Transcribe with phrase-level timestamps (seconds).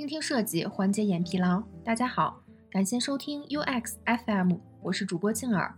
[0.00, 1.62] 倾听设计，缓解眼疲劳。
[1.84, 5.74] 大家好，感谢收听 UX FM，我是主播静儿。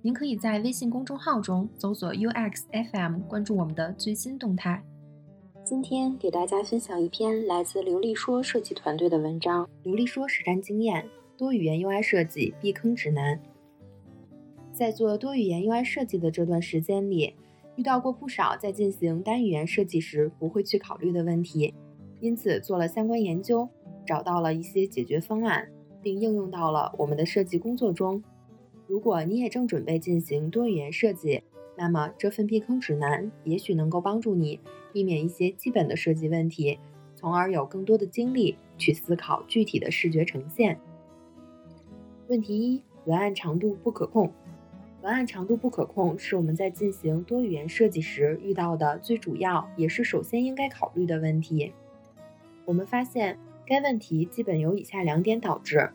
[0.00, 4.82] 您可以在微信公众号中搜索 UX FM，关注我们的最新动态。
[5.62, 11.06] 今天给大家分享一篇来自刘丽说设计团队的文章，刘丽说实战经验：
[11.36, 13.38] 多语言 UI 设计避坑指南。
[14.72, 17.34] 在做多语言 UI 设计的这段时间里，
[17.76, 21.74] 遇到过不少在进行单语言设计时不会去考虑的问题。
[22.20, 23.68] 因此做了相关研究，
[24.06, 25.68] 找到了一些解决方案，
[26.02, 28.22] 并应用到了我们的设计工作中。
[28.86, 31.42] 如果你也正准备进行多语言设计，
[31.76, 34.60] 那么这份避坑指南也许能够帮助你
[34.92, 36.78] 避免一些基本的设计问题，
[37.14, 40.78] 从而有更多的精力去思考具体的视觉呈现。
[42.28, 44.32] 问题一：文案长度不可控。
[45.02, 51.72] 文案长度不可控是我们在进行多语言设计时遇到的最主要也是首先应该考虑的问题。
[52.66, 55.90] 我们发现该问题基本由以下两点导致：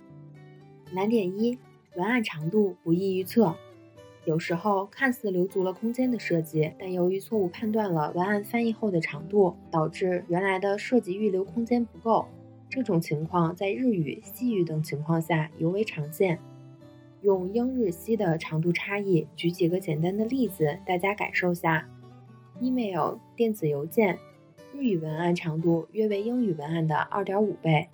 [0.94, 1.60] 难点一，
[1.96, 3.56] 文案长度不易预测。
[4.24, 12.26] 有时候看似留足了空间的设计，但由于错误判断了文案翻译后的长度，导致原来的设计预留空间不够。
[12.70, 16.40] 这种情况在日语、西语等情况下尤为常见。
[17.22, 21.90] 用英日西的长度差异举几个简单的例子，大家感受下
[22.62, 24.18] ：email 电子邮件。
[24.74, 27.90] 日语文案长度约为英语文案的二点五倍，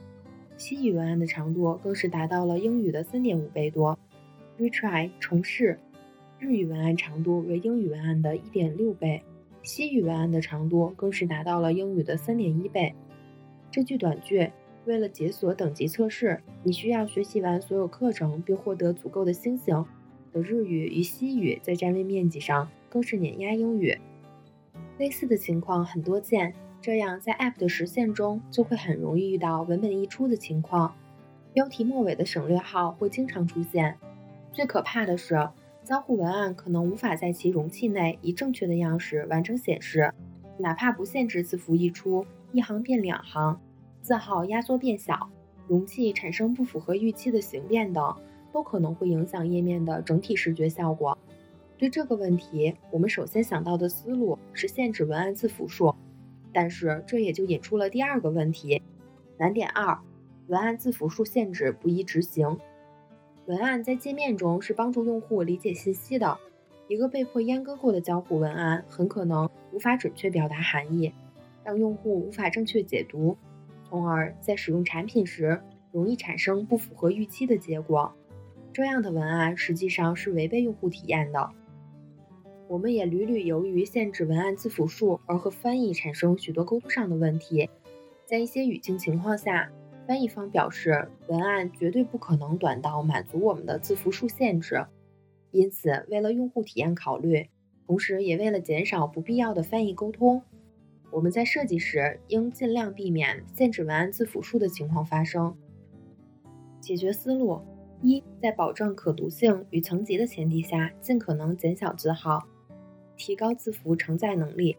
[0.57, 3.97] 西语文案的长度更是达到了英语的三点五倍多。
[4.59, 5.79] Retry 重试，
[6.39, 9.23] 日语文案长度为英语文案的一点六倍，
[9.63, 12.93] 西语文案的长度更是达到了英语的三点一倍。
[13.71, 14.51] 这句短句
[14.85, 19.83] 为了解锁等级测试，你需要学习完所有课程并获得足够的星星。
[20.31, 23.97] 的日语与西语在占位面积上更是碾压英语。
[24.99, 26.53] 类似的情况很多见。
[26.79, 30.95] 这样，在 App 的实现中就会很容易遇到文本溢出的情况，
[31.53, 33.97] 标题末尾的省略号会经常出现。
[34.53, 35.49] 最可怕的是，
[35.83, 40.13] 交互文案可能无法在其容器内以正确的样式完成显示，
[40.57, 43.59] 哪怕不限制字符溢出，一行变两行，
[44.01, 45.29] 字号压缩变小，
[45.67, 48.15] 容器产生不符合预期的形变等，
[48.53, 51.17] 都可能会影响页面的整体视觉效果。
[51.77, 55.93] 对这个问题，我们首先想到的思路是限制文案字符数。
[56.59, 58.81] 但是这也就引出了第二个问题，
[59.37, 59.99] 难点二，
[60.47, 62.57] 文案字符数限制不易执行。
[63.45, 66.39] 文案在界面中是帮助用户理解信息的，
[66.87, 71.13] 一个被迫阉割过的交互文案很可能无法准确表达含义，
[71.63, 73.37] 让用户无法正确解读，
[73.87, 78.11] 从而在使用产品时容易产生不符合预期的结果。
[78.73, 81.51] 这样的文案实际上是违背用户体验的。
[82.69, 87.69] 我们也屡屡由于限制文案字符数而和翻译产生许多沟通上的问题。
[88.25, 89.71] 在一些语境情况下，
[90.05, 94.85] 翻译方表示文案绝对不可能短到满足我们的字符数限制。
[95.51, 97.47] 因此，为了用户体验考虑，
[97.85, 100.43] 同时也为了减少不必要的翻译沟通，
[101.09, 105.55] 我们在设计时应尽量避免限制文案字符数的情况发生。
[106.81, 107.61] 解决思路
[108.01, 112.45] 一：在保证可读性与层级的前提下，尽可能减小字号。
[113.17, 114.77] 提高字符承载能力。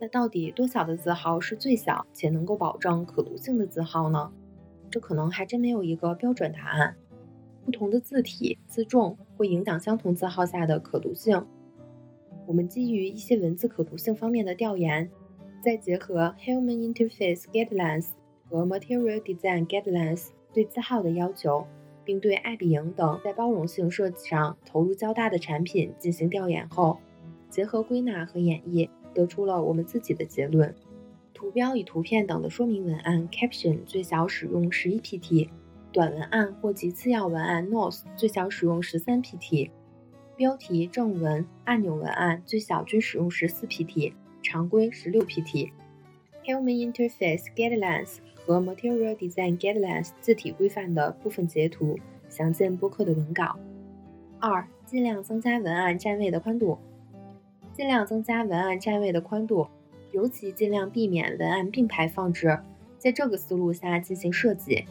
[0.00, 4.32] 那到底多小的字号是最小且能够保证可读性的字号呢？
[4.90, 6.96] 这可能还真没有一个标准答案。
[7.64, 11.46] 不同的字体字重会影响相同字号下的可读性。
[12.46, 15.10] 我们基于一些文字可读性方面的调研，
[15.62, 18.08] 再结合 Human Interface Guidelines
[18.50, 21.66] 和 Material Design Guidelines 对字号的要求，
[22.04, 26.98] 并对爱彼迎等在包容性设计上投入较大的产品进行调研后。
[27.54, 30.74] 结合归纳和演绎，得出了我们自己的结论。
[31.32, 35.48] 图标与图片等的说明文案 （caption） 最小使用十一 pt，
[35.92, 39.70] 短文案或其次要文案 （notes） 最小使用十三 pt，
[40.34, 45.70] 标题、正文、按钮文案最小均使用十四 pt，常规十六 pt。
[46.44, 51.96] Human Interface Guidelines 和 Material Design Guidelines 字体规范的部分截图，
[52.28, 53.56] 详见播客的文稿。
[54.40, 56.76] 二、尽量增加文案占位的宽度。
[57.76, 59.66] 尽量增加文案占位的宽度，
[60.12, 62.60] 尤其尽量避免文案并排放置。
[62.98, 64.84] 在这个思路下进行设计，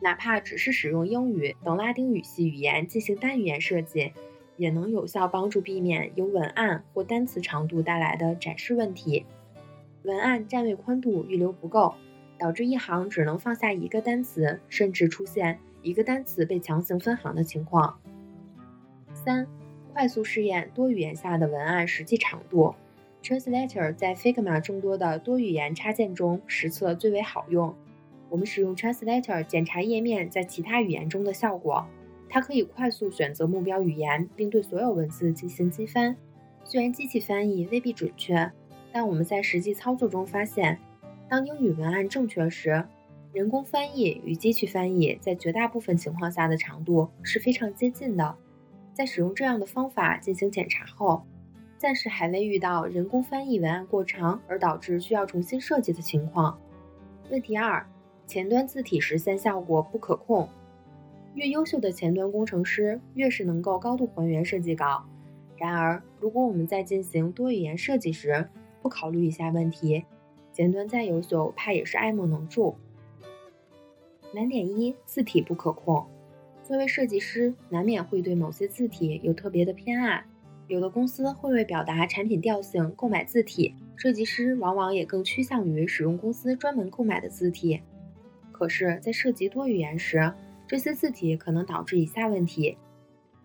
[0.00, 4.12] 哪怕只是使用英语等拉丁语系语言进行单语言设计，
[4.56, 9.26] 也能有效帮助避免由文案或单词长度带来的展示问题。
[10.02, 11.94] 文案占位宽度预留不够，
[12.38, 18.00] 导致一行只能放下一个单词，甚至出现一个单词被强行分行的情况。
[19.12, 19.46] 三。
[19.92, 22.74] 快速试验多语言下的文案实际长度
[23.22, 27.74] ，Translator 在 Figma 众多的多语言插件中实测最为好用。
[28.28, 31.86] 我们使用 Translator 检查页面在其他语言中的效果，
[32.28, 36.16] 它可以快速选择目标语言，并对所有文字进行机翻。
[36.64, 38.50] 虽然机器翻译未必准确，
[38.92, 40.78] 但我们在实际操作中发现，
[41.28, 42.84] 当英语文案正确时，
[43.32, 48.36] 人工翻译与机器翻译在绝大部分情况下的长度是非常接近的。
[49.00, 51.22] 在使用这样的方法进行检查后，
[51.78, 56.60] 暂时还未遇到人工翻译文案过长而导致需要重新设计的情况。
[57.30, 57.82] 问题二。
[58.26, 60.46] 前端字体实现效果不可控。
[61.32, 65.02] 越优秀的前端工程师，越是能够高度还原设计稿。
[65.56, 68.50] 然而，如果我们在进行多语言设计时
[68.82, 70.04] 不考虑以下问题，
[70.52, 72.76] 前端再优秀，怕也是爱莫能助。
[74.34, 76.06] 难点一：字体不可控。
[76.70, 80.24] 作为设计师，难免会对某些字体有特别的偏爱。
[80.68, 87.80] 有的公司会为表达产品调性购买字体，设计师往往也更趋向于使用公司专门购买的字体。
[88.52, 90.32] 可是，在涉及多语言时，
[90.68, 92.78] 这些字体可能导致以下问题：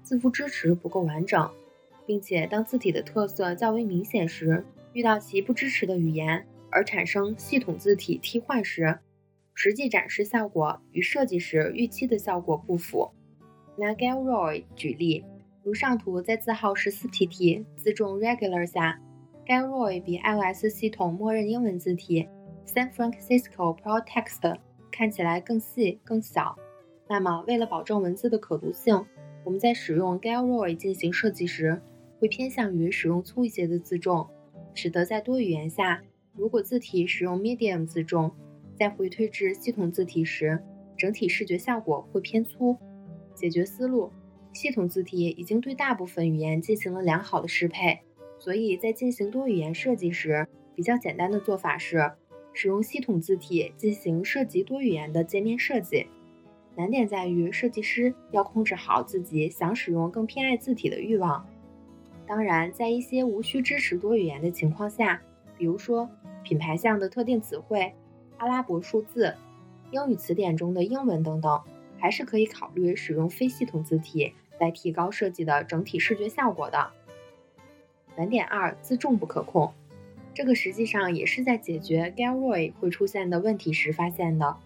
[0.04, 1.50] 字符支持不够完整，
[2.06, 4.64] 并且当字体的特色较为明显时，
[4.94, 9.00] 遇到其不支持的语言而产生系统字体替换时，
[9.56, 13.10] 实际展示效果与设计时预期的效果不符。
[13.78, 15.26] 拿 Galroy 举例，
[15.64, 19.02] 如上图在字号 14pt 自重 Regular 下
[19.48, 22.28] ，Galroy 比 iOS 系统默认英文字体
[22.68, 24.60] San Francisco ProText。
[24.92, 26.56] 看起来更细更小。
[27.10, 29.06] 那么，为了保证文字的可读性，
[29.44, 31.82] 我们在使用 Galroy 进行设计时，
[32.18, 34.26] 会偏向于使用粗一些的字重，
[34.74, 36.02] 使得在多语言下，
[36.34, 38.32] 如果字体使用 Medium 字重，
[38.76, 40.62] 在回推至系统字体时，
[40.98, 42.78] 整体视觉效果会偏粗。
[43.34, 44.12] 解决思路：
[44.54, 48.00] 系统字体已经对大部分语言进行了良好的适配，
[48.40, 52.12] 所以在进行多语言设计时，比较简单的做法是。
[52.58, 56.08] 使用系统字体进行涉及多语言的界面设计，
[56.78, 61.46] 难点在于设计师要控制好自己想使用更偏爱字体的欲望。
[62.26, 65.22] 当然，在一些无需支持多语言的情况下，
[65.58, 66.10] 比如说
[66.44, 67.94] 品牌项的特定词汇、
[68.38, 69.36] 阿拉伯数字、
[69.92, 71.62] 英语词典中的英文等等，
[71.98, 76.92] 还是可以考虑使用非系统字体来提高设计的整体视觉效果的。
[78.16, 79.74] 难点二：字重不可控。
[80.34, 84.58] 这个实际上也是在解决 Galroy 会出现的问题时发现的。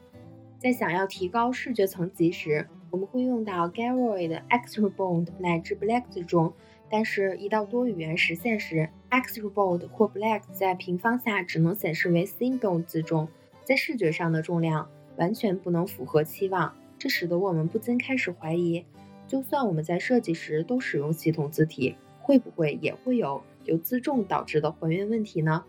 [0.58, 6.54] 在想要提高视觉层级时，我们会用到 Galroy 的 Extra Bold 乃至 Black 字重，
[6.90, 13.30] 但是，一到多语言实现时，Extra Bold 或 Black 在平方下只能显示为 Single 字重，
[13.70, 16.74] 在视觉上的重量完全不能符合期望。
[16.98, 18.84] 这使得我们不禁开始怀疑，
[19.28, 23.44] 就算我们在设计时都使用系统字体，会不会也会有？
[23.66, 25.64] 由自重导致的还原问题呢？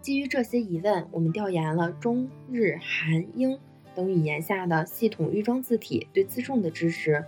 [0.00, 3.58] 基于这些疑问，我们调研了中日韩英
[3.94, 7.22] 等语言下的系统预装字体对自重的支持。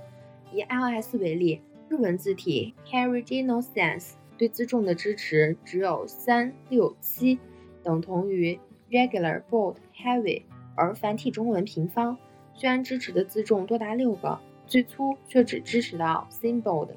[0.54, 1.60] 以 iOS 为例，
[1.90, 7.38] 日文字体 Original Sans 对自重的支持只有三六七，
[7.82, 8.58] 等同于
[8.90, 10.42] Regular Bold Heavy，
[10.74, 12.18] 而繁体中文平方
[12.54, 16.94] 虽然支持的自重多达六个，最粗却只支持到 Symbol 的。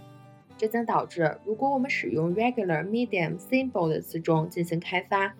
[0.57, 5.35] 这将导致，如果我们使用 regular、medium、symbol 的字重进行开发，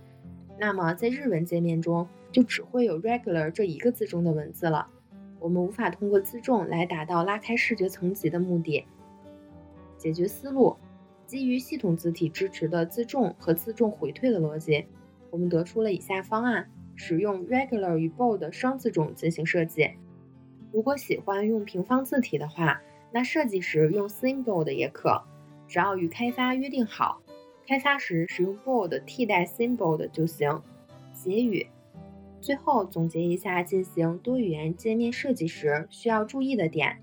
[0.60, 4.88] 那么在日文界面中就只会有 regular 这一个字重的文字了。
[5.40, 8.86] 我们无法通过字重来达到拉开视觉层级的目的。
[9.98, 10.78] 解决思路：
[11.26, 14.86] 基于系统字体支持的字重和字重回退的逻辑，
[15.32, 19.92] 我们得出了以下方案：使用 regular 与 bold 双字重进行设计。
[20.74, 22.82] 如果喜欢用平方字体的话，
[23.14, 25.24] 那设计时用 symbol 的也可，
[25.68, 27.22] 只要与开发约定好，
[27.66, 30.62] 开发时使用 bold 替代 symbol 的就行。
[31.14, 31.68] 结语：
[32.42, 36.98] 最后总结一下进行多语言界面设计时需要注意的点：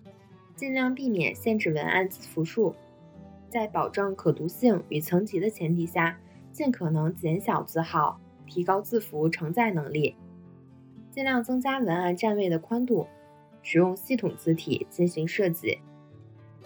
[0.57, 2.75] 尽量避免限制文案字符数，
[3.49, 6.21] 在保证可读性与层级的前提下，
[6.53, 10.17] 尽可能减小字号，提高字符承载能力，
[11.11, 13.07] 尽量增加文案占位的宽度，
[13.63, 15.79] 使用系统字体进行设计。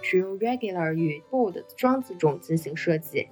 [0.00, 3.28] 使用 regular 与 bold 双字重进行设计。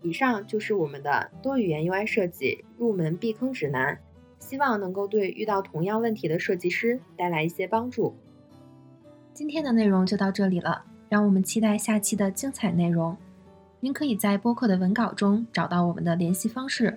[0.00, 3.98] 以上就是我们的多语言 UI 设计入门避坑指南，
[4.38, 8.14] 希望能够对遇到同样问题的设计师带来一些帮助。
[9.34, 13.16] 今天的内容就到这里了，让我们期待下期的精彩内容。
[13.80, 16.96] 您可以在播客的文稿中找到我们的联系方式，